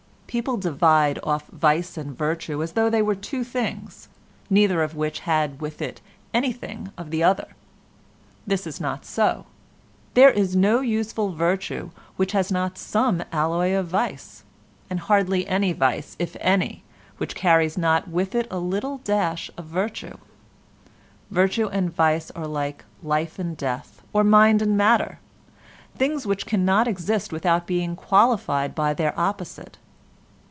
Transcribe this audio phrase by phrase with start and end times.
[0.41, 4.07] People divide off vice and virtue as though they were two things,
[4.49, 5.99] neither of which had with it
[6.33, 7.49] anything of the other.
[8.47, 9.45] This is not so.
[10.13, 14.45] There is no useful virtue which has not some alloy of vice,
[14.89, 16.85] and hardly any vice, if any,
[17.17, 20.15] which carries not with it a little dash of virtue;
[21.29, 27.33] virtue and vice are like life and death, or mind and matter—things which cannot exist
[27.33, 29.77] without being qualified by their opposite.